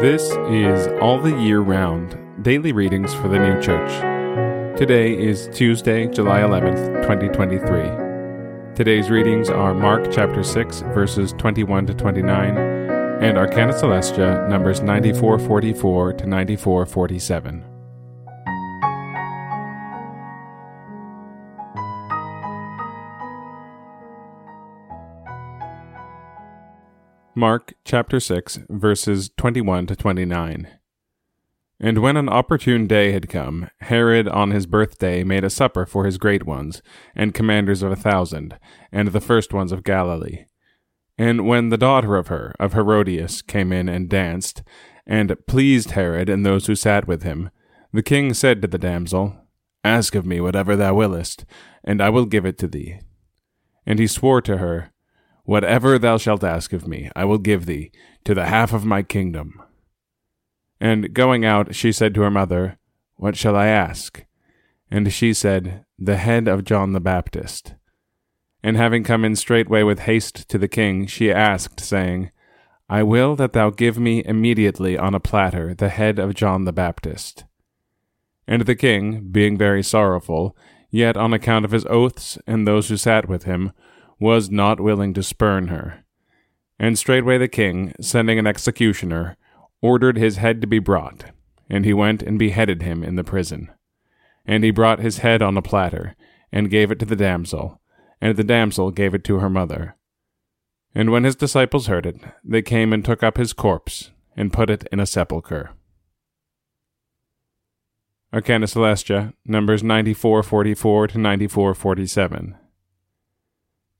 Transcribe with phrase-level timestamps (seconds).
[0.00, 3.90] This is All the Year Round Daily Readings for the New Church.
[4.78, 8.76] Today is Tuesday, July 11th, 2023.
[8.76, 16.12] Today's readings are Mark chapter 6, verses 21 to 29, and Arcana Coelestia, numbers 9444
[16.12, 17.77] to 9447.
[27.38, 30.66] Mark chapter 6, verses 21 to 29.
[31.78, 36.04] And when an opportune day had come, Herod on his birthday made a supper for
[36.04, 36.82] his great ones,
[37.14, 38.58] and commanders of a thousand,
[38.90, 40.46] and the first ones of Galilee.
[41.16, 44.64] And when the daughter of her, of Herodias, came in and danced,
[45.06, 47.50] and pleased Herod and those who sat with him,
[47.92, 49.36] the king said to the damsel,
[49.84, 51.44] Ask of me whatever thou willest,
[51.84, 52.98] and I will give it to thee.
[53.86, 54.90] And he swore to her,
[55.48, 57.90] Whatever thou shalt ask of me, I will give thee,
[58.24, 59.62] to the half of my kingdom.
[60.78, 62.78] And going out, she said to her mother,
[63.16, 64.26] What shall I ask?
[64.90, 67.76] And she said, The head of John the Baptist.
[68.62, 72.30] And having come in straightway with haste to the king, she asked, saying,
[72.90, 76.74] I will that thou give me immediately on a platter the head of John the
[76.74, 77.46] Baptist.
[78.46, 80.54] And the king, being very sorrowful,
[80.90, 83.72] yet on account of his oaths and those who sat with him,
[84.18, 86.04] was not willing to spurn her.
[86.78, 89.36] And straightway the king, sending an executioner,
[89.80, 91.26] ordered his head to be brought,
[91.68, 93.70] and he went and beheaded him in the prison.
[94.46, 96.16] And he brought his head on a platter,
[96.52, 97.80] and gave it to the damsel,
[98.20, 99.96] and the damsel gave it to her mother.
[100.94, 104.70] And when his disciples heard it, they came and took up his corpse, and put
[104.70, 105.70] it in a sepulchre.
[108.32, 112.56] Arcana Coelestia, numbers 9444 to 9447.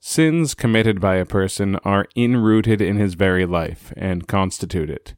[0.00, 5.14] Sins committed by a person are inrooted in his very life and constitute it.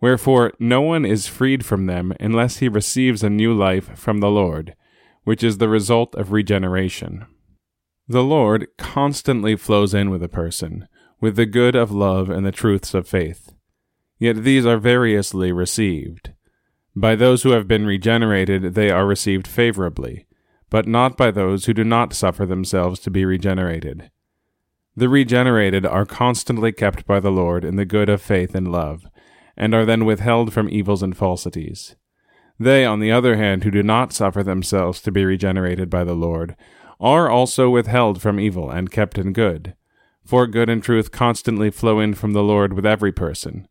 [0.00, 4.30] Wherefore, no one is freed from them unless he receives a new life from the
[4.30, 4.76] Lord,
[5.24, 7.26] which is the result of regeneration.
[8.06, 10.86] The Lord constantly flows in with a person,
[11.20, 13.52] with the good of love and the truths of faith.
[14.20, 16.32] Yet these are variously received.
[16.94, 20.27] By those who have been regenerated, they are received favorably
[20.70, 24.10] but not by those who do not suffer themselves to be regenerated.
[24.96, 29.06] The regenerated are constantly kept by the Lord in the good of faith and love,
[29.56, 31.96] and are then withheld from evils and falsities.
[32.58, 36.14] They, on the other hand, who do not suffer themselves to be regenerated by the
[36.14, 36.56] Lord,
[37.00, 39.74] are also withheld from evil and kept in good.
[40.24, 43.68] For good and truth constantly flow in from the Lord with every person.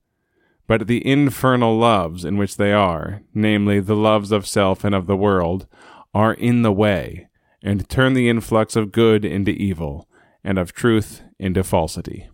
[0.65, 5.07] But the infernal loves in which they are, namely the loves of self and of
[5.07, 5.67] the world,
[6.17, 7.27] are in the way,
[7.61, 10.09] and turn the influx of good into evil,
[10.43, 12.27] and of truth into falsity.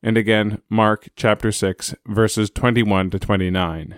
[0.00, 3.96] And again, Mark chapter 6, verses 21 to 29.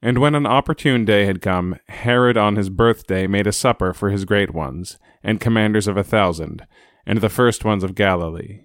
[0.00, 4.08] And when an opportune day had come, Herod on his birthday made a supper for
[4.08, 6.66] his great ones, and commanders of a thousand,
[7.04, 8.62] and the first ones of Galilee.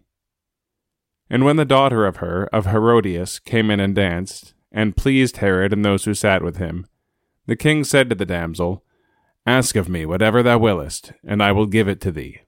[1.29, 5.73] And when the daughter of her, of Herodias, came in and danced, and pleased Herod
[5.73, 6.87] and those who sat with him,
[7.45, 8.83] the king said to the damsel,
[9.45, 12.41] Ask of me whatever thou willest, and I will give it to thee.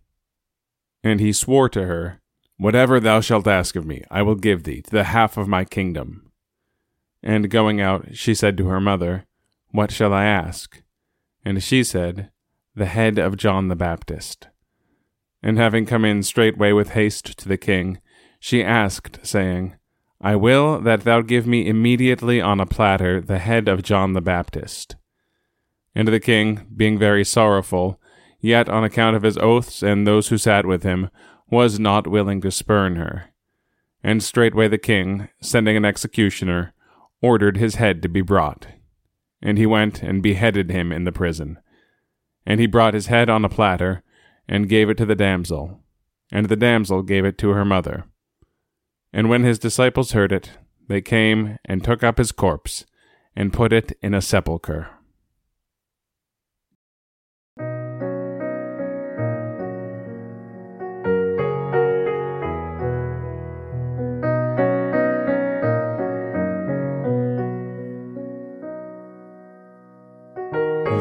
[1.04, 2.22] And he swore to her,
[2.58, 5.66] Whatever thou shalt ask of me, I will give thee, to the half of my
[5.66, 6.32] kingdom.
[7.22, 9.26] And going out, she said to her mother,
[9.72, 10.82] What shall I ask?
[11.44, 12.32] And she said,
[12.76, 14.48] The head of John the Baptist.
[15.44, 18.00] And having come in straightway with haste to the king,
[18.40, 19.76] she asked, saying,
[20.26, 24.22] I will that thou give me immediately on a platter the head of John the
[24.22, 24.96] Baptist.
[25.94, 28.02] And the king, being very sorrowful,
[28.40, 31.12] yet on account of his oaths and those who sat with him,
[31.52, 33.26] was not willing to spurn her.
[34.04, 36.74] And straightway the king, sending an executioner,
[37.22, 38.66] ordered his head to be brought.
[39.44, 41.60] And he went and beheaded him in the prison.
[42.48, 44.02] And he brought his head on a platter,
[44.48, 45.82] and gave it to the damsel.
[46.32, 48.06] And the damsel gave it to her mother.
[49.16, 50.52] And when his disciples heard it,
[50.90, 52.86] they came and took up his corpse
[53.34, 54.90] and put it in a sepulchre.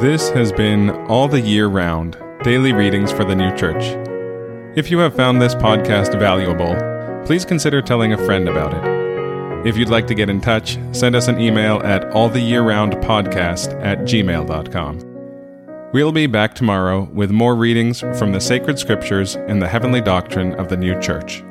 [0.00, 3.82] This has been All the Year Round Daily Readings for the New Church.
[4.76, 6.93] If you have found this podcast valuable,
[7.24, 9.66] please consider telling a friend about it.
[9.66, 15.10] If you'd like to get in touch, send us an email at alltheyearroundpodcast at gmail.com.
[15.92, 20.52] We'll be back tomorrow with more readings from the sacred scriptures and the heavenly doctrine
[20.54, 21.42] of the new church.